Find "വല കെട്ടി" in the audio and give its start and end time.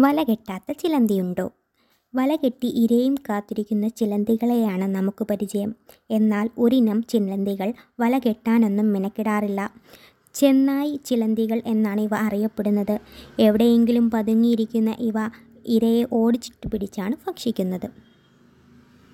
2.14-2.68